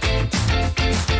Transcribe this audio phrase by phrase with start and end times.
[0.00, 1.17] Thank you.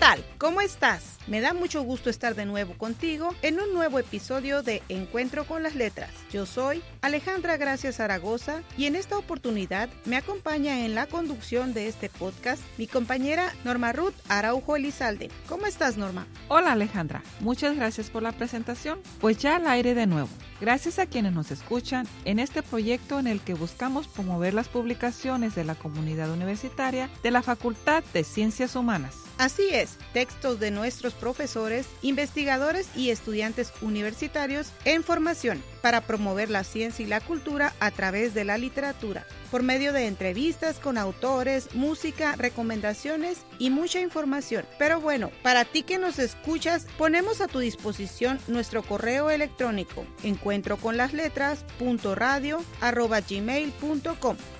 [0.00, 0.24] Tal?
[0.38, 1.18] ¿Cómo estás?
[1.26, 5.62] Me da mucho gusto estar de nuevo contigo en un nuevo episodio de Encuentro con
[5.62, 6.10] las Letras.
[6.32, 11.86] Yo soy Alejandra Gracias Zaragoza y en esta oportunidad me acompaña en la conducción de
[11.86, 15.30] este podcast mi compañera Norma Ruth Araujo Elizalde.
[15.46, 16.26] ¿Cómo estás, Norma?
[16.48, 17.22] Hola, Alejandra.
[17.40, 19.00] Muchas gracias por la presentación.
[19.20, 20.30] Pues ya al aire de nuevo.
[20.62, 25.54] Gracias a quienes nos escuchan en este proyecto en el que buscamos promover las publicaciones
[25.54, 29.29] de la comunidad universitaria de la Facultad de Ciencias Humanas.
[29.40, 36.62] Así es, textos de nuestros profesores, investigadores y estudiantes universitarios en formación para promover la
[36.62, 41.74] ciencia y la cultura a través de la literatura, por medio de entrevistas con autores,
[41.74, 44.66] música, recomendaciones y mucha información.
[44.78, 50.76] Pero bueno, para ti que nos escuchas, ponemos a tu disposición nuestro correo electrónico encuentro
[50.76, 51.64] con las letras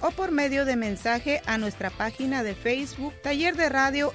[0.01, 4.15] o por medio de mensaje a nuestra página de Facebook Taller de Radio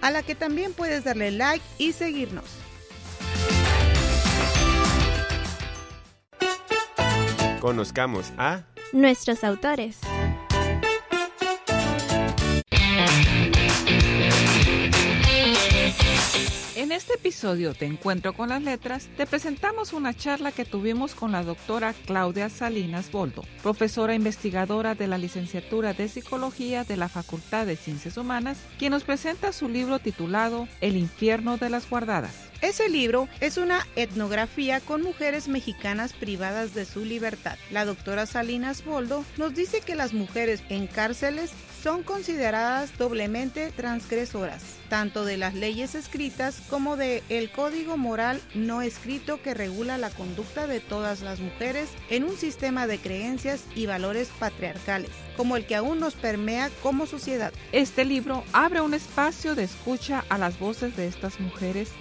[0.00, 2.44] A la que también puedes darle like y seguirnos.
[7.60, 8.62] Conozcamos a
[8.92, 9.98] Nuestros autores.
[16.96, 21.42] Este episodio de Encuentro con las Letras, te presentamos una charla que tuvimos con la
[21.42, 27.76] doctora Claudia Salinas Boldo, profesora investigadora de la licenciatura de Psicología de la Facultad de
[27.76, 32.45] Ciencias Humanas, quien nos presenta su libro titulado El infierno de las guardadas.
[32.62, 37.58] Ese libro es una etnografía con mujeres mexicanas privadas de su libertad.
[37.70, 41.52] La doctora Salinas Boldo nos dice que las mujeres en cárceles
[41.82, 48.82] son consideradas doblemente transgresoras, tanto de las leyes escritas como de el código moral no
[48.82, 53.86] escrito que regula la conducta de todas las mujeres en un sistema de creencias y
[53.86, 57.52] valores patriarcales, como el que aún nos permea como sociedad.
[57.70, 61.92] Este libro abre un espacio de escucha a las voces de estas mujeres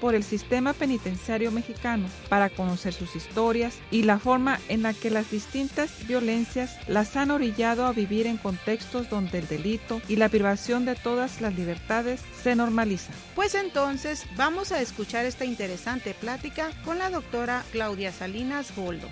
[0.00, 5.10] por el sistema penitenciario mexicano para conocer sus historias y la forma en la que
[5.10, 10.28] las distintas violencias las han orillado a vivir en contextos donde el delito y la
[10.28, 13.14] privación de todas las libertades se normalizan.
[13.34, 19.08] Pues entonces vamos a escuchar esta interesante plática con la doctora Claudia Salinas Boldo.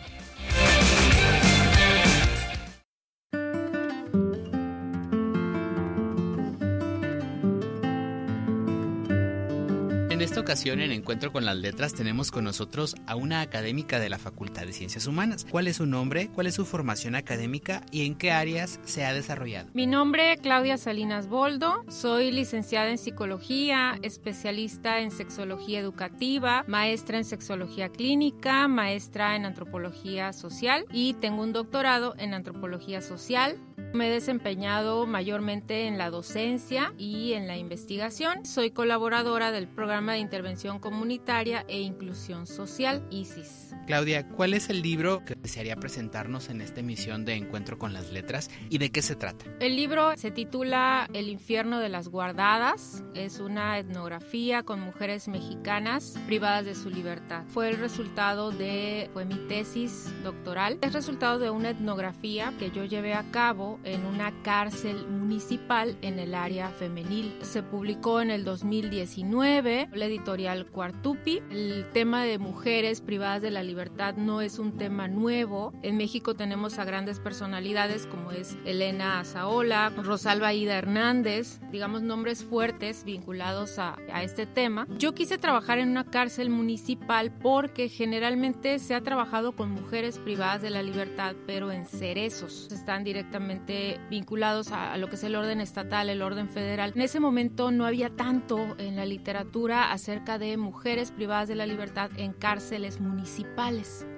[10.44, 14.66] Ocasión, en Encuentro con las Letras, tenemos con nosotros a una académica de la Facultad
[14.66, 15.46] de Ciencias Humanas.
[15.50, 16.28] ¿Cuál es su nombre?
[16.28, 17.80] ¿Cuál es su formación académica?
[17.90, 19.70] ¿Y en qué áreas se ha desarrollado?
[19.72, 21.82] Mi nombre es Claudia Salinas Boldo.
[21.88, 30.34] Soy licenciada en Psicología, especialista en Sexología Educativa, maestra en Sexología Clínica, maestra en Antropología
[30.34, 33.56] Social y tengo un doctorado en Antropología Social.
[33.94, 38.44] Me he desempeñado mayormente en la docencia y en la investigación.
[38.44, 43.63] Soy colaboradora del programa de intervención comunitaria e inclusión social, ISIS.
[43.84, 48.12] Claudia, ¿cuál es el libro que desearía presentarnos en esta emisión de Encuentro con las
[48.12, 49.44] Letras y de qué se trata?
[49.60, 53.04] El libro se titula El infierno de las guardadas.
[53.14, 57.44] Es una etnografía con mujeres mexicanas privadas de su libertad.
[57.48, 60.78] Fue el resultado de fue mi tesis doctoral.
[60.80, 66.18] Es resultado de una etnografía que yo llevé a cabo en una cárcel municipal en
[66.18, 67.34] el área femenil.
[67.42, 71.42] Se publicó en el 2019, la editorial Cuartupi.
[71.50, 73.73] El tema de mujeres privadas de la libertad
[74.16, 75.72] no es un tema nuevo.
[75.82, 82.44] En México tenemos a grandes personalidades como es Elena Azaola, Rosalba Ida Hernández, digamos nombres
[82.44, 84.86] fuertes vinculados a, a este tema.
[84.98, 90.62] Yo quise trabajar en una cárcel municipal porque generalmente se ha trabajado con mujeres privadas
[90.62, 92.68] de la libertad, pero en cerezos.
[92.70, 96.92] Están directamente vinculados a, a lo que es el orden estatal, el orden federal.
[96.94, 101.66] En ese momento no había tanto en la literatura acerca de mujeres privadas de la
[101.66, 103.63] libertad en cárceles municipales,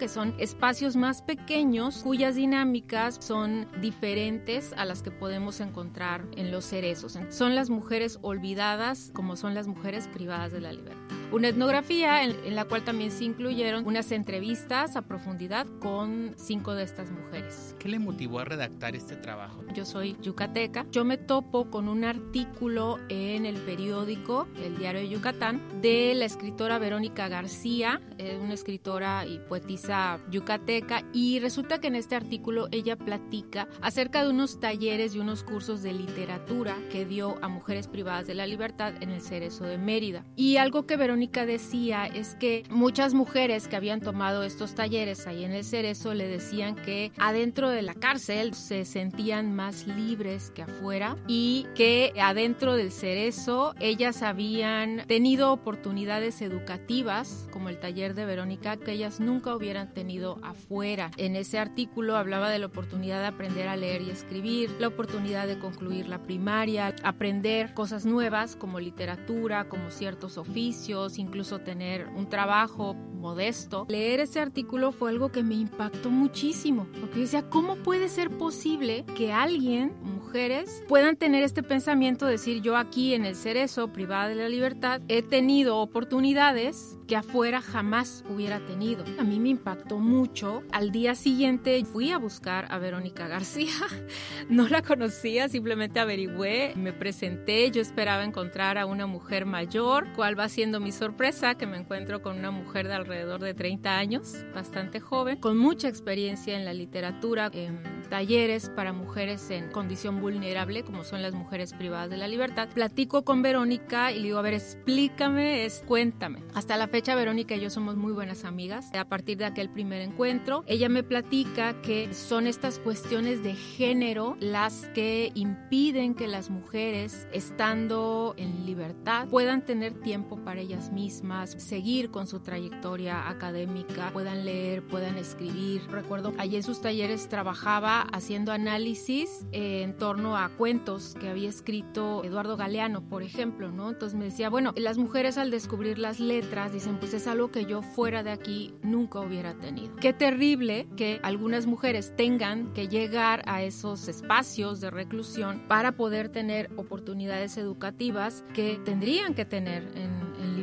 [0.01, 6.51] que son espacios más pequeños cuyas dinámicas son diferentes a las que podemos encontrar en
[6.51, 7.17] los cerezos.
[7.29, 11.15] Son las mujeres olvidadas como son las mujeres privadas de la libertad.
[11.33, 16.75] Una etnografía en, en, la cual también se incluyeron unas entrevistas a profundidad con cinco
[16.75, 17.75] de estas mujeres.
[17.79, 19.65] ¿Qué le motivó a redactar este trabajo?
[19.75, 20.87] Yo soy yucateca.
[20.91, 26.25] Yo me topo con un artículo en el periódico, el Diario de Yucatán, de la
[26.25, 32.69] escritora Verónica García, eh, una escritora y poetisa yucateca, y resulta que en este artículo
[32.71, 37.89] ella platica acerca de unos talleres y unos cursos de literatura que dio a mujeres
[37.89, 40.25] privadas de la libertad en el Cerezo de Mérida.
[40.37, 41.16] Y algo que Verónica
[41.47, 46.29] decía es que muchas mujeres que habían tomado estos talleres ahí en el Cerezo le
[46.29, 52.75] decían que adentro de la cárcel se sentían más libres que afuera y que adentro
[52.75, 59.55] del Cerezo ellas habían tenido oportunidades educativas como el taller de Verónica que ellas nunca
[59.55, 61.11] hubieran tenido afuera.
[61.17, 65.47] En ese artículo hablaba de la oportunidad de aprender a leer y escribir, la oportunidad
[65.47, 72.29] de concluir la primaria, aprender cosas nuevas como literatura, como ciertos oficios, incluso tener un
[72.29, 73.87] trabajo modesto.
[73.89, 79.05] Leer ese artículo fue algo que me impactó muchísimo, porque decía, ¿cómo puede ser posible
[79.17, 84.29] que alguien, mujeres, puedan tener este pensamiento de decir yo aquí en el cerezo, privada
[84.29, 89.05] de la libertad, he tenido oportunidades que afuera jamás hubiera tenido.
[89.19, 90.63] A mí me impactó mucho.
[90.73, 93.73] Al día siguiente fui a buscar a Verónica García.
[94.49, 100.39] No la conocía, simplemente averigüé, me presenté, yo esperaba encontrar a una mujer mayor, cuál
[100.39, 104.37] va siendo mi sorpresa, que me encuentro con una mujer de alrededor de 30 años,
[104.55, 110.85] bastante joven, con mucha experiencia en la literatura, en talleres para mujeres en condición vulnerable,
[110.85, 112.69] como son las mujeres privadas de la libertad.
[112.69, 116.43] Platico con Verónica y le digo, a ver, explícame, es, cuéntame.
[116.55, 118.91] Hasta la fecha, Verónica y yo somos muy buenas amigas.
[118.95, 124.35] A partir de aquel primer encuentro, ella me platica que son estas cuestiones de género
[124.41, 131.51] las que impiden que las mujeres, estando en libertad, puedan tener tiempo para ellas mismas,
[131.59, 135.83] seguir con su trayectoria académica, puedan leer, puedan escribir.
[135.91, 141.51] Recuerdo, allí en sus talleres trabajaba haciendo análisis eh, en torno a cuentos que había
[141.51, 143.91] escrito Eduardo Galeano, por ejemplo, ¿no?
[143.91, 147.65] Entonces me decía, bueno, las mujeres al descubrir las letras dicen, pues es algo que
[147.65, 149.97] yo fuera de aquí nunca hubiera tenido.
[149.97, 156.29] Qué terrible que algunas mujeres tengan que llegar a esos espacios de reclusión para poder
[156.29, 160.16] tener oportunidades educativas que tendrían que tener en,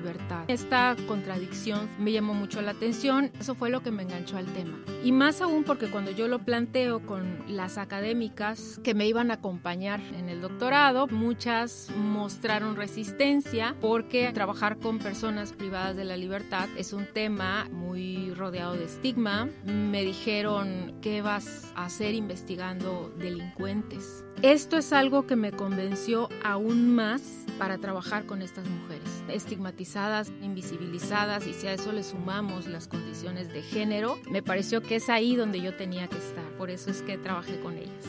[0.03, 0.43] libertad.
[0.49, 4.77] Esta contradicción me llamó mucho la atención, eso fue lo que me enganchó al tema.
[5.03, 9.35] Y más aún porque cuando yo lo planteo con las académicas que me iban a
[9.35, 16.67] acompañar en el doctorado, muchas mostraron resistencia porque trabajar con personas privadas de la libertad
[16.77, 19.47] es un tema muy rodeado de estigma.
[19.63, 24.22] Me dijeron, ¿qué vas a hacer investigando delincuentes?
[24.41, 27.21] Esto es algo que me convenció aún más
[27.57, 33.53] para trabajar con estas mujeres, estigmatizadas, invisibilizadas, y si a eso le sumamos las condiciones
[33.53, 37.01] de género, me pareció que es ahí donde yo tenía que estar, por eso es
[37.03, 38.05] que trabajé con ellas.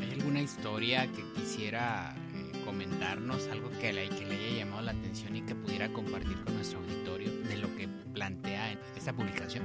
[0.00, 4.92] ¿Hay alguna historia que quisiera eh, comentarnos, algo que le, que le haya llamado la
[4.92, 9.64] atención y que pudiera compartir con nuestro auditorio de lo que plantea esta publicación?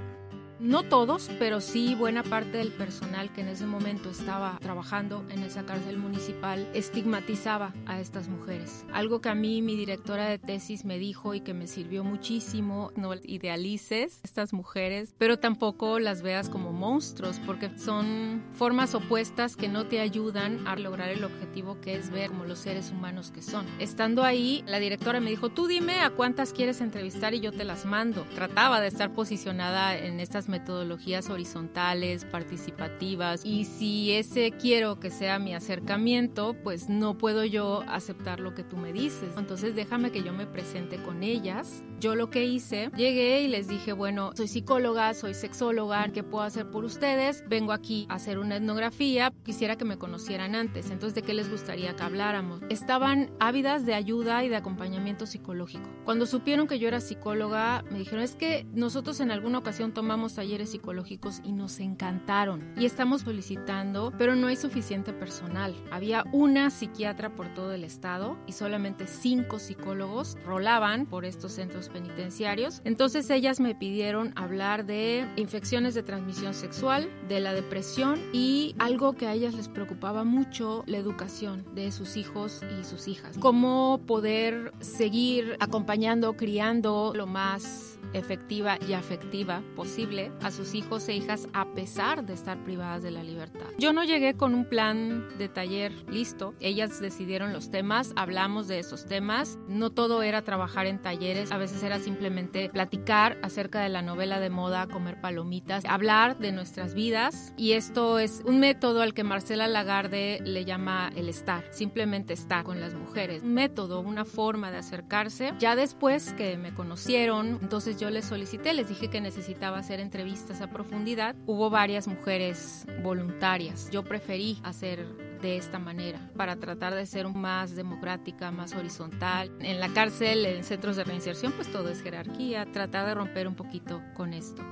[0.59, 5.44] No todos, pero sí buena parte del personal que en ese momento estaba trabajando en
[5.44, 8.83] esa cárcel municipal estigmatizaba a estas mujeres.
[8.92, 12.92] Algo que a mí mi directora de tesis me dijo y que me sirvió muchísimo,
[12.95, 19.67] no idealices estas mujeres, pero tampoco las veas como monstruos, porque son formas opuestas que
[19.67, 23.43] no te ayudan a lograr el objetivo que es ver como los seres humanos que
[23.43, 23.67] son.
[23.77, 27.63] Estando ahí, la directora me dijo, tú dime a cuántas quieres entrevistar y yo te
[27.63, 28.25] las mando.
[28.34, 35.39] Trataba de estar posicionada en estas metodologías horizontales, participativas, y si ese quiero que sea
[35.39, 39.30] mi acercamiento, pues no puedo yo aceptar lo que tú me dices.
[39.38, 41.84] Entonces déjame que yo me presente con ellas.
[42.00, 46.44] Yo lo que hice, llegué y les dije, bueno, soy psicóloga, soy sexóloga, ¿qué puedo
[46.44, 47.44] hacer por ustedes?
[47.50, 51.50] Vengo aquí a hacer una etnografía, quisiera que me conocieran antes, entonces ¿de qué les
[51.50, 52.62] gustaría que habláramos?
[52.70, 55.89] Estaban ávidas de ayuda y de acompañamiento psicológico.
[56.06, 60.36] Cuando supieron que yo era psicóloga, me dijeron, es que nosotros en alguna ocasión tomamos
[60.36, 65.75] talleres psicológicos y nos encantaron y estamos solicitando, pero no hay suficiente personal.
[65.92, 71.87] Había una psiquiatra por todo el estado y solamente cinco psicólogos rolaban por estos centros
[71.89, 72.82] penitenciarios.
[72.84, 79.13] Entonces ellas me pidieron hablar de infecciones de transmisión sexual, de la depresión y algo
[79.13, 83.38] que a ellas les preocupaba mucho, la educación de sus hijos y sus hijas.
[83.39, 91.14] Cómo poder seguir acompañando, criando lo más efectiva y afectiva posible a sus hijos e
[91.14, 93.66] hijas a pesar de estar privadas de la libertad.
[93.78, 98.80] Yo no llegué con un plan de taller listo, ellas decidieron los temas, hablamos de
[98.80, 103.90] esos temas, no todo era trabajar en talleres, a veces era simplemente platicar acerca de
[103.90, 109.02] la novela de moda, comer palomitas, hablar de nuestras vidas y esto es un método
[109.02, 114.02] al que Marcela Lagarde le llama el estar, simplemente estar con las mujeres, un método,
[114.02, 115.54] una forma de acercarse.
[115.60, 120.62] Ya después que me conocieron, entonces yo les solicité, les dije que necesitaba hacer entrevistas
[120.62, 121.36] a profundidad.
[121.46, 123.89] Hubo varias mujeres voluntarias.
[123.92, 125.06] Yo preferí hacer
[125.42, 129.51] de esta manera para tratar de ser más democrática, más horizontal.
[129.60, 133.56] En la cárcel, en centros de reinserción, pues todo es jerarquía, tratar de romper un
[133.56, 134.63] poquito con esto.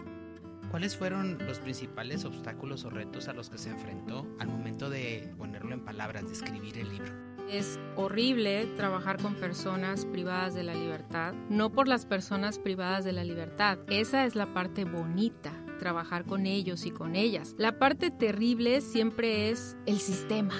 [0.71, 5.33] ¿Cuáles fueron los principales obstáculos o retos a los que se enfrentó al momento de
[5.37, 7.24] ponerlo en palabras, de escribir el libro?
[7.49, 13.13] Es horrible trabajar con personas privadas de la libertad, no por las personas privadas de
[13.13, 17.55] la libertad, esa es la parte bonita, trabajar con ellos y con ellas.
[17.57, 20.55] La parte terrible siempre es el sistema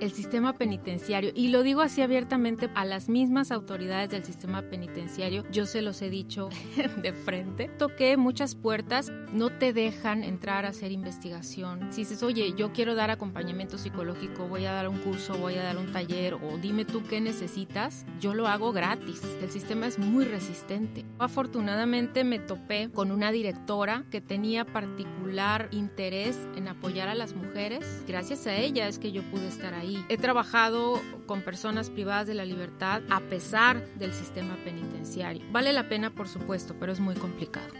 [0.00, 1.30] el sistema penitenciario.
[1.34, 5.44] Y lo digo así abiertamente a las mismas autoridades del sistema penitenciario.
[5.50, 6.48] Yo se los he dicho
[7.02, 7.68] de frente.
[7.68, 11.88] Toqué muchas puertas, no te dejan entrar a hacer investigación.
[11.90, 15.62] Si dices, oye, yo quiero dar acompañamiento psicológico, voy a dar un curso, voy a
[15.62, 19.22] dar un taller o dime tú qué necesitas, yo lo hago gratis.
[19.40, 21.04] El sistema es muy resistente.
[21.18, 28.04] Afortunadamente me topé con una directora que tenía particular interés en apoyar a las mujeres.
[28.06, 32.34] Gracias a ella es que yo pude estar ahí He trabajado con personas privadas de
[32.34, 35.44] la libertad a pesar del sistema penitenciario.
[35.52, 37.72] Vale la pena, por supuesto, pero es muy complicado.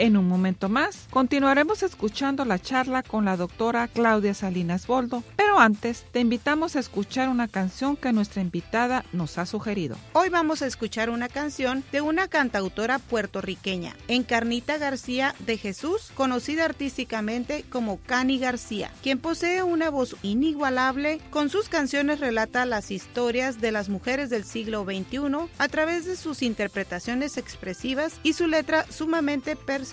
[0.00, 5.58] En un momento más, continuaremos escuchando la charla con la doctora Claudia Salinas Boldo, pero
[5.58, 9.96] antes te invitamos a escuchar una canción que nuestra invitada nos ha sugerido.
[10.12, 16.64] Hoy vamos a escuchar una canción de una cantautora puertorriqueña, Encarnita García de Jesús, conocida
[16.64, 21.20] artísticamente como Cani García, quien posee una voz inigualable.
[21.30, 26.14] Con sus canciones relata las historias de las mujeres del siglo XXI a través de
[26.14, 29.87] sus interpretaciones expresivas y su letra sumamente personal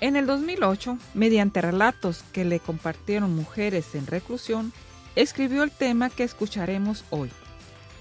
[0.00, 4.72] en el 2008, mediante relatos que le compartieron mujeres en reclusión,
[5.16, 7.30] escribió el tema que escucharemos hoy.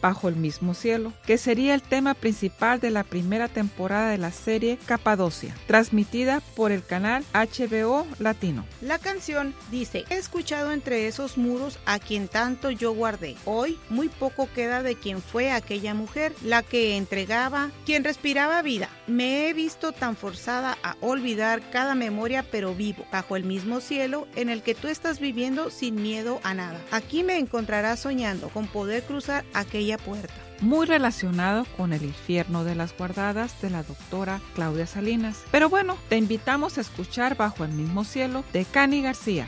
[0.04, 4.34] Bajo el mismo cielo, que sería el tema principal de la primera temporada de la
[4.34, 8.66] serie Capadocia, transmitida por el canal HBO Latino.
[8.82, 13.38] La canción dice, he escuchado entre esos muros a quien tanto yo guardé.
[13.46, 18.90] Hoy muy poco queda de quien fue aquella mujer, la que entregaba, quien respiraba vida.
[19.08, 24.28] Me he visto tan forzada a olvidar cada memoria pero vivo, bajo el mismo cielo
[24.36, 26.82] en el que tú estás viviendo sin miedo a nada.
[26.92, 30.34] Aquí me encontrarás soñando con poder cruzar aquella puerta.
[30.62, 35.44] Muy relacionado con el infierno de las guardadas de la doctora Claudia Salinas.
[35.52, 39.48] Pero bueno, te invitamos a escuchar Bajo el mismo cielo de Cani García.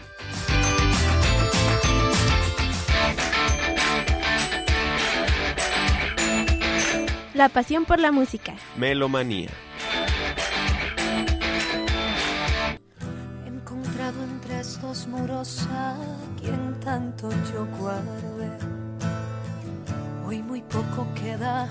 [7.35, 8.55] La pasión por la música.
[8.77, 9.49] Melomanía.
[13.45, 15.97] Encontrado entre estos muros a
[16.39, 18.84] quien tanto yo guardé
[20.27, 21.69] Hoy muy poco queda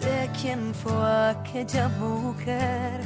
[0.00, 3.00] de quien fue aquella mujer,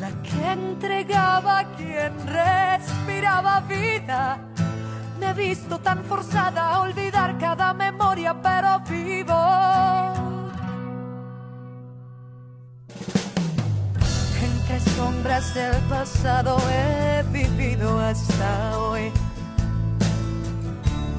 [0.00, 4.38] la que entregaba quien respiraba vida.
[5.18, 9.34] Me he visto tan forzada a olvidar cada memoria, pero vivo.
[14.40, 19.10] Entre sombras del pasado he vivido hasta hoy.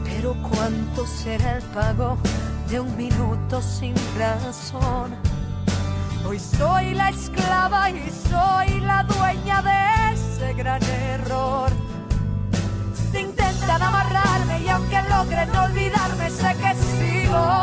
[0.06, 2.18] Pero cuánto será el pago
[2.70, 5.16] de un minuto sin razón.
[6.26, 11.70] Hoy soy la esclava y soy la dueña de ese gran error.
[13.12, 17.63] Se intentan amarrarme y aunque logren olvidarme, sé que sigo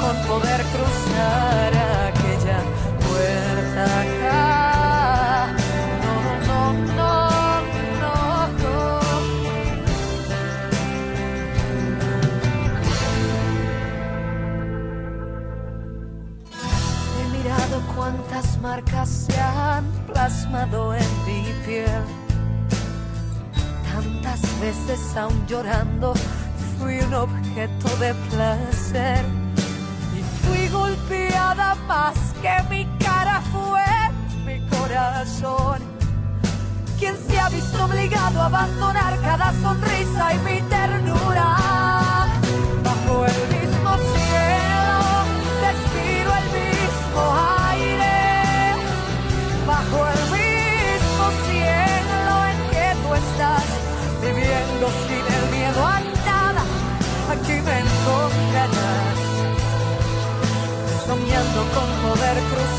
[0.00, 1.72] con poder cruzar
[2.08, 2.58] aquella
[3.06, 5.54] puerta acá.
[6.02, 6.14] No,
[6.48, 6.60] no,
[6.98, 7.12] no,
[8.00, 8.16] no,
[8.62, 8.76] no.
[17.18, 22.22] He mirado cuántas marcas se han plasmado en mi piel
[24.62, 26.14] veces aún llorando
[26.78, 29.41] fui un objeto de placer
[31.12, 33.84] golpeada más que mi cara fue
[34.46, 35.80] mi corazón.
[36.98, 40.60] Quien se ha visto obligado a abandonar cada sonrisa y mi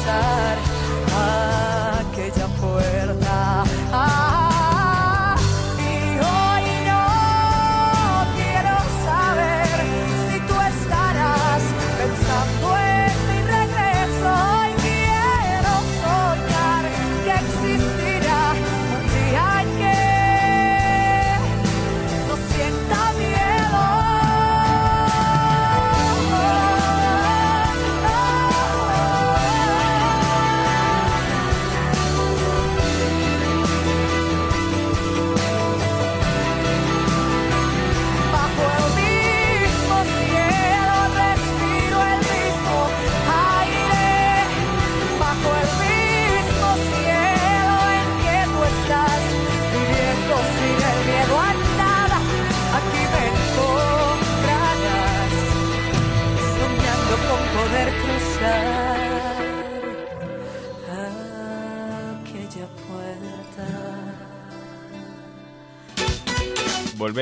[0.05, 0.72] poder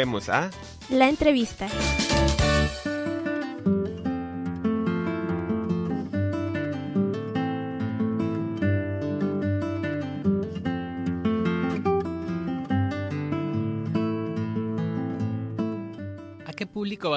[0.01, 0.49] A
[0.89, 1.67] La entrevista.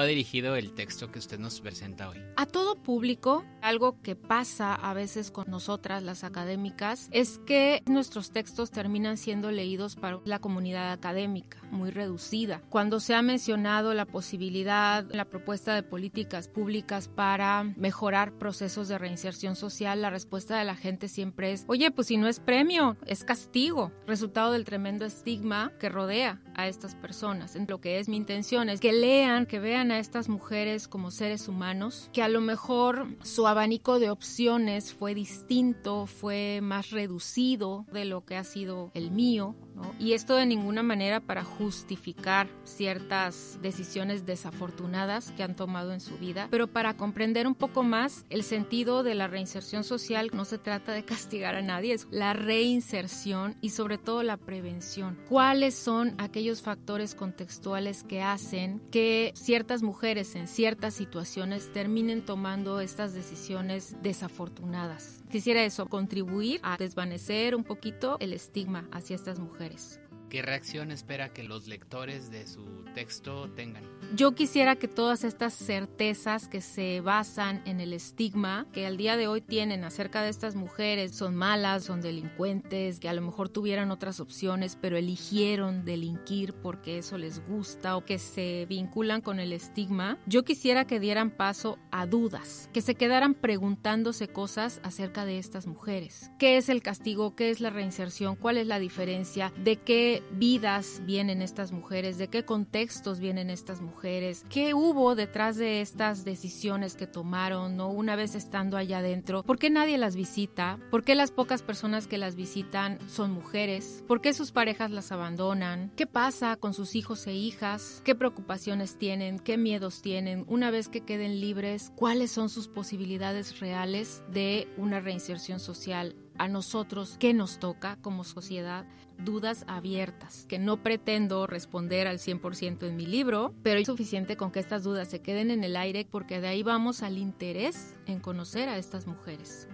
[0.05, 2.21] Dirigido el texto que usted nos presenta hoy?
[2.35, 8.31] A todo público, algo que pasa a veces con nosotras, las académicas, es que nuestros
[8.31, 12.61] textos terminan siendo leídos para la comunidad académica, muy reducida.
[12.69, 18.97] Cuando se ha mencionado la posibilidad, la propuesta de políticas públicas para mejorar procesos de
[18.97, 22.97] reinserción social, la respuesta de la gente siempre es, oye, pues si no es premio,
[23.05, 27.55] es castigo, resultado del tremendo estigma que rodea a estas personas.
[27.55, 31.11] En lo que es mi intención es que lean, que vean a estas mujeres como
[31.11, 37.85] seres humanos, que a lo mejor su abanico de opciones fue distinto, fue más reducido
[37.91, 39.55] de lo que ha sido el mío,
[39.99, 46.17] Y esto de ninguna manera para justificar ciertas decisiones desafortunadas que han tomado en su
[46.17, 50.31] vida, pero para comprender un poco más el sentido de la reinserción social.
[50.33, 55.17] No se trata de castigar a nadie, es la reinserción y sobre todo la prevención.
[55.29, 62.79] ¿Cuáles son aquellos factores contextuales que hacen que ciertas mujeres en ciertas situaciones terminen tomando
[62.79, 65.24] estas decisiones desafortunadas?
[65.35, 69.99] Quisiera eso, contribuir a desvanecer un poquito el estigma hacia estas mujeres.
[70.35, 73.85] ¿Qué reacción espera que los lectores de su texto tengan?
[74.17, 79.15] Yo quisiera que todas estas certezas que se basan en el estigma que al día
[79.15, 83.47] de hoy tienen acerca de estas mujeres, son malas, son delincuentes, que a lo mejor
[83.47, 89.39] tuvieran otras opciones, pero eligieron delinquir porque eso les gusta o que se vinculan con
[89.39, 95.23] el estigma, yo quisiera que dieran paso a dudas, que se quedaran preguntándose cosas acerca
[95.23, 96.29] de estas mujeres.
[96.39, 97.37] ¿Qué es el castigo?
[97.37, 98.35] ¿Qué es la reinserción?
[98.35, 99.53] ¿Cuál es la diferencia?
[99.63, 102.17] ¿De qué vidas vienen estas mujeres?
[102.17, 104.45] ¿De qué contextos vienen estas mujeres?
[104.49, 109.43] ¿Qué hubo detrás de estas decisiones que tomaron, no una vez estando allá adentro?
[109.43, 110.79] ¿Por qué nadie las visita?
[110.91, 114.03] ¿Por qué las pocas personas que las visitan son mujeres?
[114.07, 115.91] ¿Por qué sus parejas las abandonan?
[115.95, 118.01] ¿Qué pasa con sus hijos e hijas?
[118.03, 119.39] ¿Qué preocupaciones tienen?
[119.39, 120.45] ¿Qué miedos tienen?
[120.47, 126.15] Una vez que queden libres, ¿cuáles son sus posibilidades reales de una reinserción social?
[126.37, 128.85] A nosotros qué nos toca como sociedad,
[129.17, 134.51] dudas abiertas, que no pretendo responder al 100% en mi libro, pero es suficiente con
[134.51, 138.19] que estas dudas se queden en el aire porque de ahí vamos al interés en
[138.19, 139.67] conocer a estas mujeres.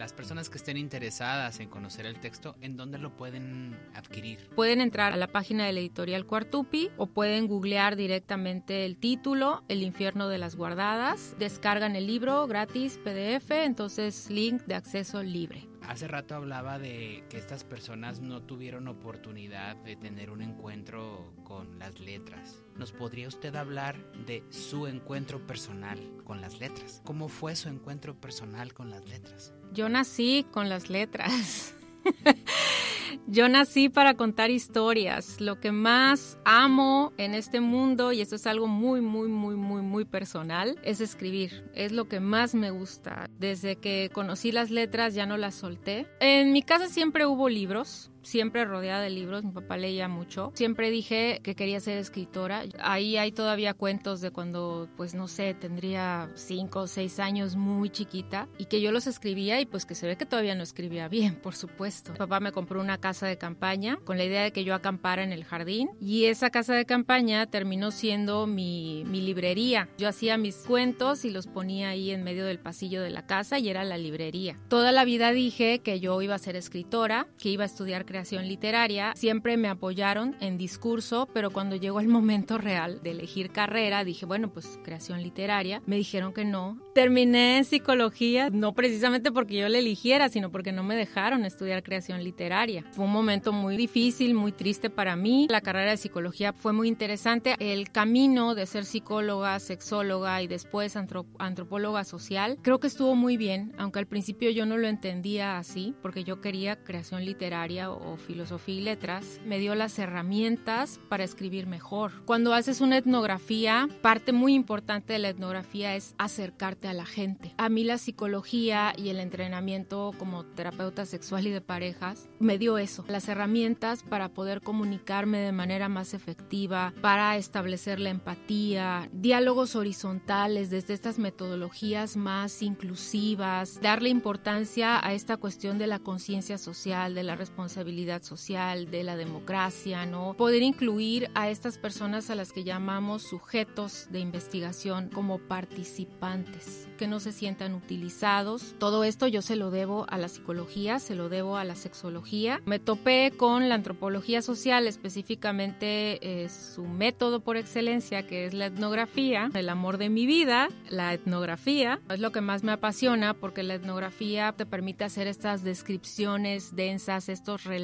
[0.00, 4.48] Las personas que estén interesadas en conocer el texto, ¿en dónde lo pueden adquirir?
[4.56, 9.62] Pueden entrar a la página de la editorial Cuartupi o pueden googlear directamente el título,
[9.68, 11.36] El infierno de las guardadas.
[11.38, 15.68] Descargan el libro gratis, PDF, entonces link de acceso libre.
[15.86, 21.78] Hace rato hablaba de que estas personas no tuvieron oportunidad de tener un encuentro con
[21.78, 22.62] las letras.
[22.76, 27.02] ¿Nos podría usted hablar de su encuentro personal con las letras?
[27.04, 29.52] ¿Cómo fue su encuentro personal con las letras?
[29.72, 31.74] Yo nací con las letras.
[33.26, 35.40] Yo nací para contar historias.
[35.40, 39.82] Lo que más amo en este mundo, y esto es algo muy, muy, muy, muy,
[39.82, 41.64] muy personal, es escribir.
[41.74, 43.28] Es lo que más me gusta.
[43.38, 46.08] Desde que conocí las letras ya no las solté.
[46.18, 50.52] En mi casa siempre hubo libros siempre rodeada de libros, mi papá leía mucho.
[50.54, 52.62] Siempre dije que quería ser escritora.
[52.80, 57.90] Ahí hay todavía cuentos de cuando, pues no sé, tendría cinco o seis años, muy
[57.90, 61.08] chiquita, y que yo los escribía y pues que se ve que todavía no escribía
[61.08, 62.14] bien, por supuesto.
[62.14, 65.32] papá me compró una casa de campaña con la idea de que yo acampara en
[65.32, 69.88] el jardín y esa casa de campaña terminó siendo mi, mi librería.
[69.98, 73.58] Yo hacía mis cuentos y los ponía ahí en medio del pasillo de la casa
[73.58, 74.58] y era la librería.
[74.68, 78.48] Toda la vida dije que yo iba a ser escritora, que iba a estudiar creación
[78.48, 84.02] literaria, siempre me apoyaron en discurso, pero cuando llegó el momento real de elegir carrera,
[84.02, 85.80] dije, bueno, pues creación literaria.
[85.86, 86.76] Me dijeron que no.
[86.92, 91.84] Terminé en psicología, no precisamente porque yo la eligiera, sino porque no me dejaron estudiar
[91.84, 92.84] creación literaria.
[92.90, 95.46] Fue un momento muy difícil, muy triste para mí.
[95.48, 97.54] La carrera de psicología fue muy interesante.
[97.60, 103.72] El camino de ser psicóloga, sexóloga y después antropóloga social, creo que estuvo muy bien,
[103.78, 108.74] aunque al principio yo no lo entendía así, porque yo quería creación literaria o filosofía
[108.76, 112.12] y letras, me dio las herramientas para escribir mejor.
[112.24, 117.54] Cuando haces una etnografía, parte muy importante de la etnografía es acercarte a la gente.
[117.58, 122.78] A mí la psicología y el entrenamiento como terapeuta sexual y de parejas me dio
[122.78, 129.76] eso, las herramientas para poder comunicarme de manera más efectiva, para establecer la empatía, diálogos
[129.76, 137.14] horizontales desde estas metodologías más inclusivas, darle importancia a esta cuestión de la conciencia social,
[137.14, 137.89] de la responsabilidad
[138.22, 140.34] social, de la democracia, ¿no?
[140.34, 147.06] Poder incluir a estas personas a las que llamamos sujetos de investigación como participantes, que
[147.06, 148.74] no se sientan utilizados.
[148.78, 152.62] Todo esto yo se lo debo a la psicología, se lo debo a la sexología.
[152.64, 158.66] Me topé con la antropología social, específicamente eh, su método por excelencia, que es la
[158.66, 162.00] etnografía, el amor de mi vida, la etnografía.
[162.08, 167.28] Es lo que más me apasiona porque la etnografía te permite hacer estas descripciones densas,
[167.28, 167.79] estos relatos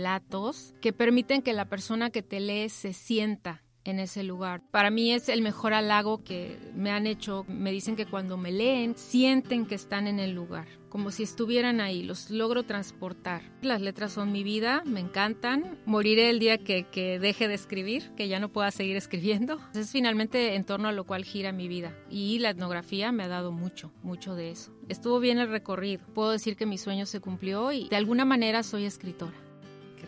[0.81, 4.63] que permiten que la persona que te lee se sienta en ese lugar.
[4.71, 7.45] Para mí es el mejor halago que me han hecho.
[7.49, 11.81] Me dicen que cuando me leen sienten que están en el lugar, como si estuvieran
[11.81, 12.03] ahí.
[12.03, 13.43] Los logro transportar.
[13.63, 15.79] Las letras son mi vida, me encantan.
[15.87, 19.61] Moriré el día que, que deje de escribir, que ya no pueda seguir escribiendo.
[19.75, 21.97] Es finalmente en torno a lo cual gira mi vida.
[22.11, 24.73] Y la etnografía me ha dado mucho, mucho de eso.
[24.89, 26.05] Estuvo bien el recorrido.
[26.15, 29.46] Puedo decir que mi sueño se cumplió y de alguna manera soy escritora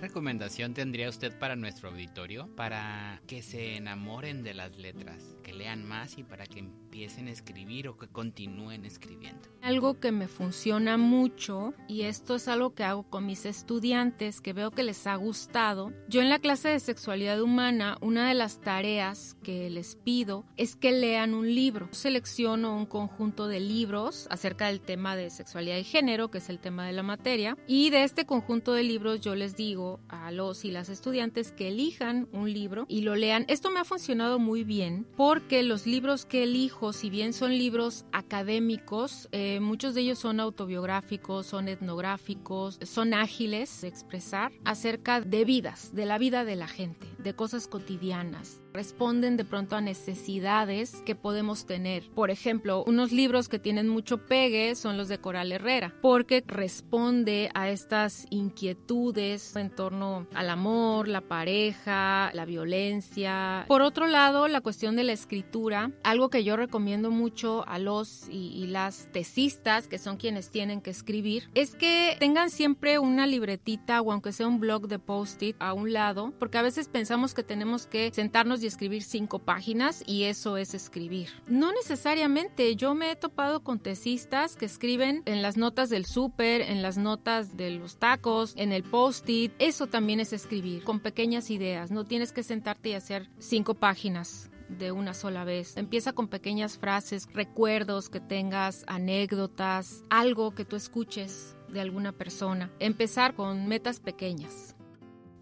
[0.01, 5.85] recomendación tendría usted para nuestro auditorio para que se enamoren de las letras, que lean
[5.85, 9.47] más y para que empiecen a escribir o que continúen escribiendo?
[9.61, 14.55] Algo que me funciona mucho y esto es algo que hago con mis estudiantes que
[14.55, 15.93] veo que les ha gustado.
[16.09, 20.77] Yo en la clase de sexualidad humana, una de las tareas que les pido es
[20.77, 21.89] que lean un libro.
[21.91, 26.59] Selecciono un conjunto de libros acerca del tema de sexualidad y género, que es el
[26.59, 30.65] tema de la materia, y de este conjunto de libros yo les digo a los
[30.65, 33.45] y las estudiantes que elijan un libro y lo lean.
[33.49, 38.05] Esto me ha funcionado muy bien porque los libros que elijo, si bien son libros
[38.13, 45.45] académicos, eh, muchos de ellos son autobiográficos, son etnográficos, son ágiles de expresar acerca de
[45.45, 51.03] vidas, de la vida de la gente, de cosas cotidianas responden de pronto a necesidades
[51.05, 52.09] que podemos tener.
[52.15, 57.51] Por ejemplo, unos libros que tienen mucho pegue son los de Coral Herrera, porque responde
[57.55, 63.65] a estas inquietudes en torno al amor, la pareja, la violencia.
[63.67, 68.29] Por otro lado, la cuestión de la escritura, algo que yo recomiendo mucho a los
[68.31, 74.01] y, las tesistas, que son quienes tienen que escribir, es que tengan siempre una libretita
[74.03, 77.43] o aunque sea un blog de post-it a un lado, porque a veces pensamos que
[77.43, 81.29] tenemos que sentarnos y escribir cinco páginas y eso es escribir.
[81.47, 86.61] No necesariamente, yo me he topado con tesistas que escriben en las notas del súper,
[86.61, 89.53] en las notas de los tacos, en el post-it.
[89.59, 91.91] Eso también es escribir, con pequeñas ideas.
[91.91, 95.77] No tienes que sentarte y hacer cinco páginas de una sola vez.
[95.77, 102.71] Empieza con pequeñas frases, recuerdos que tengas, anécdotas, algo que tú escuches de alguna persona.
[102.79, 104.75] Empezar con metas pequeñas.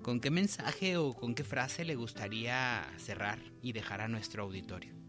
[0.06, 5.05] ¿Con qué mensaje o con qué frase le gustaría cerrar y dejar a nuestro auditorio?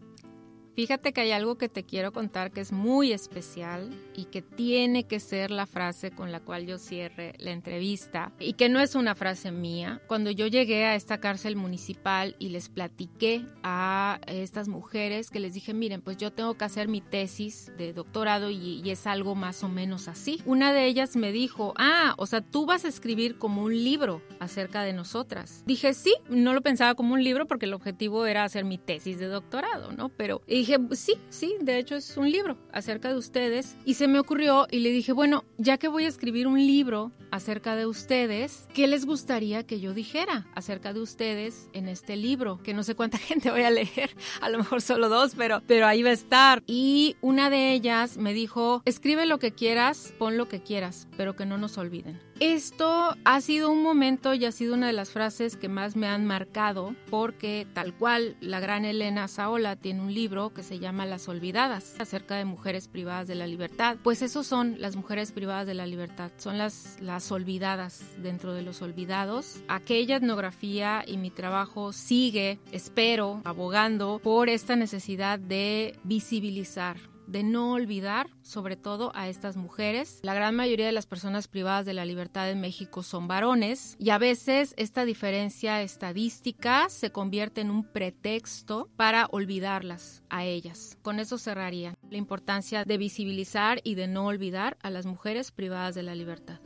[0.78, 5.08] Fíjate que hay algo que te quiero contar que es muy especial y que tiene
[5.08, 8.94] que ser la frase con la cual yo cierre la entrevista y que no es
[8.94, 10.00] una frase mía.
[10.06, 15.52] Cuando yo llegué a esta cárcel municipal y les platiqué a estas mujeres que les
[15.52, 19.64] dije, miren, pues yo tengo que hacer mi tesis de doctorado y, es algo más
[19.64, 20.40] o menos así.
[20.46, 24.22] Una de ellas me dijo, ah, o sea, tú vas a escribir como un libro
[24.38, 25.64] acerca de nosotras.
[25.66, 29.18] Dije, sí, no lo pensaba como un libro porque el objetivo era hacer mi tesis
[29.18, 30.08] de doctorado, ¿no?
[30.10, 33.76] Pero dije, sí, sí, de hecho es un libro acerca de ustedes.
[33.84, 37.12] Y se me ocurrió y le dije, bueno, ya que voy a escribir un libro
[37.30, 42.60] acerca de ustedes, ¿qué les gustaría que yo dijera acerca de ustedes en este libro?
[42.62, 45.86] Que no sé cuánta gente voy a leer, a lo mejor solo dos, pero, pero
[45.86, 46.62] ahí va a estar.
[46.66, 51.36] Y una de ellas me dijo, escribe lo que quieras, pon lo que quieras, pero
[51.36, 52.20] que no nos olviden.
[52.40, 56.06] Esto ha sido un momento y ha sido una de las frases que más me
[56.06, 61.04] han marcado porque tal cual la gran Elena Saola tiene un libro que se llama
[61.04, 63.96] Las Olvidadas acerca de mujeres privadas de la libertad.
[64.04, 68.62] Pues esos son las mujeres privadas de la libertad, son las, las olvidadas dentro de
[68.62, 69.60] los olvidados.
[69.66, 76.98] Aquella etnografía y mi trabajo sigue, espero, abogando por esta necesidad de visibilizar
[77.28, 80.18] de no olvidar sobre todo a estas mujeres.
[80.22, 84.10] La gran mayoría de las personas privadas de la libertad en México son varones y
[84.10, 90.98] a veces esta diferencia estadística se convierte en un pretexto para olvidarlas a ellas.
[91.02, 95.94] Con eso cerraría la importancia de visibilizar y de no olvidar a las mujeres privadas
[95.94, 96.60] de la libertad.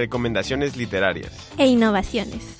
[0.00, 1.30] Recomendaciones literarias.
[1.58, 2.56] E innovaciones.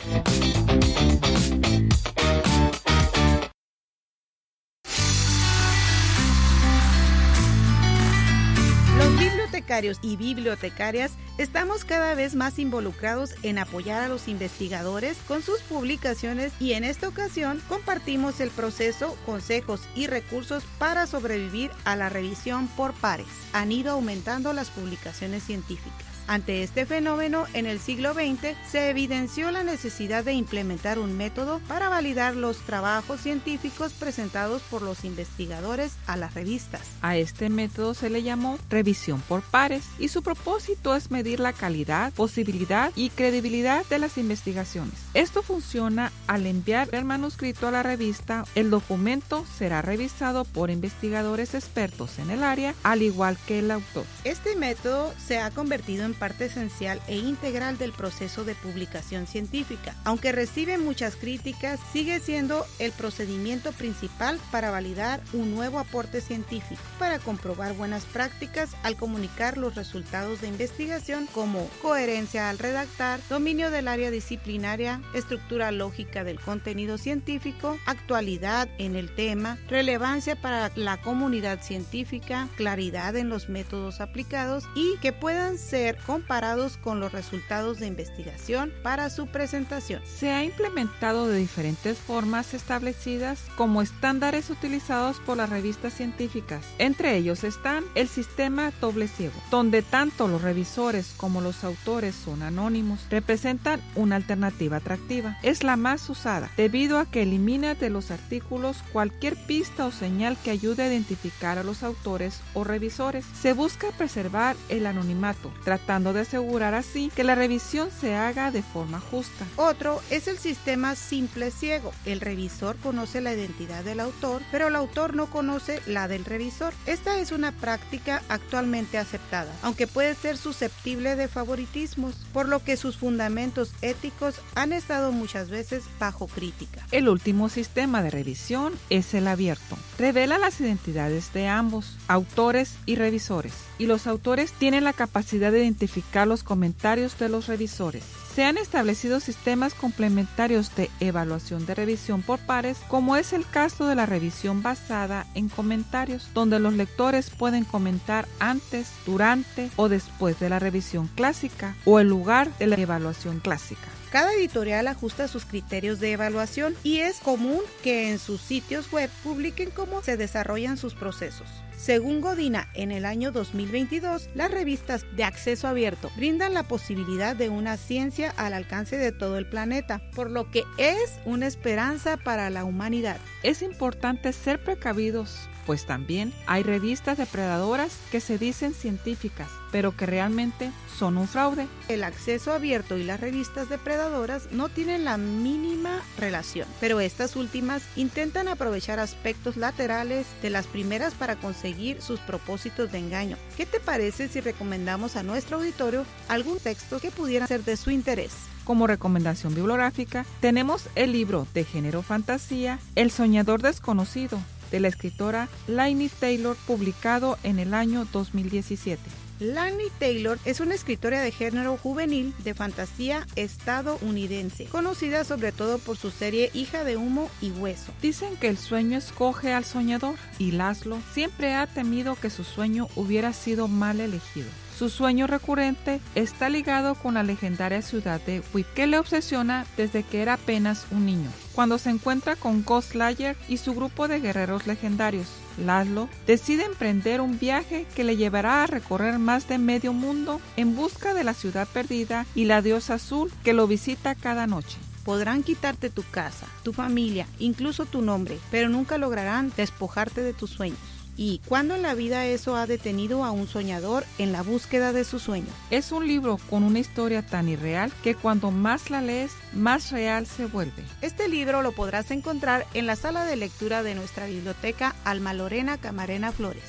[8.98, 15.40] Los bibliotecarios y bibliotecarias estamos cada vez más involucrados en apoyar a los investigadores con
[15.40, 21.96] sus publicaciones y en esta ocasión compartimos el proceso, consejos y recursos para sobrevivir a
[21.96, 23.28] la revisión por pares.
[23.54, 26.09] Han ido aumentando las publicaciones científicas.
[26.26, 31.60] Ante este fenómeno, en el siglo XX se evidenció la necesidad de implementar un método
[31.66, 36.82] para validar los trabajos científicos presentados por los investigadores a las revistas.
[37.02, 41.52] A este método se le llamó revisión por pares y su propósito es medir la
[41.52, 44.94] calidad, posibilidad y credibilidad de las investigaciones.
[45.14, 51.54] Esto funciona al enviar el manuscrito a la revista, el documento será revisado por investigadores
[51.54, 54.04] expertos en el área, al igual que el autor.
[54.24, 59.94] Este método se ha convertido en parte esencial e integral del proceso de publicación científica.
[60.04, 66.80] Aunque recibe muchas críticas, sigue siendo el procedimiento principal para validar un nuevo aporte científico,
[66.98, 73.70] para comprobar buenas prácticas al comunicar los resultados de investigación como coherencia al redactar, dominio
[73.70, 81.00] del área disciplinaria, estructura lógica del contenido científico, actualidad en el tema, relevancia para la
[81.00, 87.78] comunidad científica, claridad en los métodos aplicados y que puedan ser comparados con los resultados
[87.78, 90.02] de investigación para su presentación.
[90.04, 96.64] Se ha implementado de diferentes formas establecidas como estándares utilizados por las revistas científicas.
[96.78, 102.42] Entre ellos están el sistema doble ciego, donde tanto los revisores como los autores son
[102.42, 105.38] anónimos, representan una alternativa atractiva.
[105.42, 110.36] Es la más usada debido a que elimina de los artículos cualquier pista o señal
[110.42, 113.24] que ayude a identificar a los autores o revisores.
[113.40, 118.62] Se busca preservar el anonimato, tratando de asegurar así que la revisión se haga de
[118.62, 119.44] forma justa.
[119.56, 121.92] Otro es el sistema simple ciego.
[122.04, 126.72] El revisor conoce la identidad del autor, pero el autor no conoce la del revisor.
[126.86, 132.76] Esta es una práctica actualmente aceptada, aunque puede ser susceptible de favoritismos, por lo que
[132.76, 136.86] sus fundamentos éticos han estado muchas veces bajo crítica.
[136.92, 139.76] El último sistema de revisión es el abierto.
[139.98, 145.58] Revela las identidades de ambos, autores y revisores, y los autores tienen la capacidad de
[145.58, 145.79] identificar
[146.26, 148.04] los comentarios de los revisores.
[148.34, 153.86] Se han establecido sistemas complementarios de evaluación de revisión por pares, como es el caso
[153.86, 160.38] de la revisión basada en comentarios, donde los lectores pueden comentar antes, durante o después
[160.38, 163.88] de la revisión clásica o el lugar de la evaluación clásica.
[164.10, 169.08] Cada editorial ajusta sus criterios de evaluación y es común que en sus sitios web
[169.22, 171.48] publiquen cómo se desarrollan sus procesos.
[171.80, 177.48] Según Godina, en el año 2022, las revistas de acceso abierto brindan la posibilidad de
[177.48, 182.50] una ciencia al alcance de todo el planeta, por lo que es una esperanza para
[182.50, 183.16] la humanidad.
[183.42, 190.06] Es importante ser precavidos pues también hay revistas depredadoras que se dicen científicas, pero que
[190.06, 191.66] realmente son un fraude.
[191.88, 197.82] El acceso abierto y las revistas depredadoras no tienen la mínima relación, pero estas últimas
[197.96, 203.36] intentan aprovechar aspectos laterales de las primeras para conseguir sus propósitos de engaño.
[203.56, 207.90] ¿Qué te parece si recomendamos a nuestro auditorio algún texto que pudiera ser de su
[207.90, 208.32] interés?
[208.64, 214.38] Como recomendación bibliográfica, tenemos el libro de género fantasía El soñador desconocido
[214.70, 219.00] de la escritora Lainey Taylor, publicado en el año 2017.
[219.40, 225.96] Lainey Taylor es una escritora de género juvenil de fantasía estadounidense, conocida sobre todo por
[225.96, 227.92] su serie Hija de Humo y Hueso.
[228.02, 232.88] Dicen que el sueño escoge al soñador y Laszlo siempre ha temido que su sueño
[232.96, 234.48] hubiera sido mal elegido.
[234.80, 240.02] Su sueño recurrente está ligado con la legendaria ciudad de Whip, que le obsesiona desde
[240.02, 241.28] que era apenas un niño.
[241.52, 245.26] Cuando se encuentra con Ghost Slayer y su grupo de guerreros legendarios,
[245.58, 250.74] Laszlo decide emprender un viaje que le llevará a recorrer más de medio mundo en
[250.74, 254.78] busca de la ciudad perdida y la diosa azul que lo visita cada noche.
[255.04, 260.48] Podrán quitarte tu casa, tu familia, incluso tu nombre, pero nunca lograrán despojarte de tus
[260.48, 260.99] sueños.
[261.22, 265.04] ¿Y cuándo en la vida eso ha detenido a un soñador en la búsqueda de
[265.04, 265.48] su sueño?
[265.70, 270.26] Es un libro con una historia tan irreal que cuando más la lees, más real
[270.26, 270.82] se vuelve.
[271.02, 275.76] Este libro lo podrás encontrar en la sala de lectura de nuestra biblioteca Alma Lorena
[275.76, 276.64] Camarena Flores.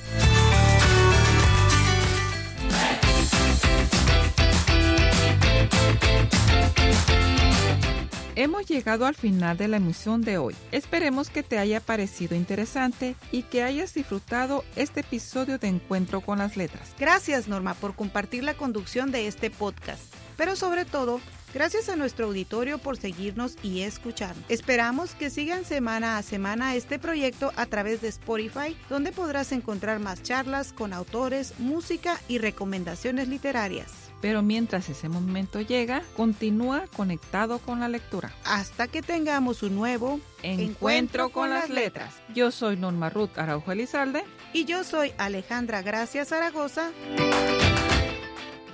[8.34, 10.54] Hemos llegado al final de la emisión de hoy.
[10.70, 16.38] Esperemos que te haya parecido interesante y que hayas disfrutado este episodio de Encuentro con
[16.38, 16.94] las Letras.
[16.98, 20.02] Gracias Norma por compartir la conducción de este podcast,
[20.38, 21.20] pero sobre todo,
[21.52, 24.34] gracias a nuestro auditorio por seguirnos y escuchar.
[24.48, 29.98] Esperamos que sigan semana a semana este proyecto a través de Spotify, donde podrás encontrar
[29.98, 34.11] más charlas con autores, música y recomendaciones literarias.
[34.22, 38.32] Pero mientras ese momento llega, continúa conectado con la lectura.
[38.44, 42.14] Hasta que tengamos un nuevo Encuentro, con, las letras.
[42.32, 44.22] Yo soy Norma Ruth Araujo Elizalde.
[44.52, 46.92] Y yo soy Alejandra Gracia Zaragoza.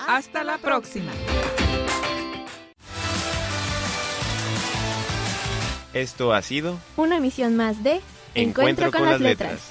[0.06, 1.12] Hasta, la próxima.
[5.94, 8.02] Esto ha sido Una emisión más de
[8.34, 9.62] Encuentro con las letras.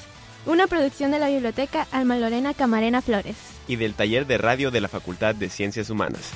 [0.48, 3.57] Una producción de la biblioteca Alma Lorena Camarena Flores.
[3.68, 6.32] Y del taller de radio de la Facultad de Ciencias Humanas.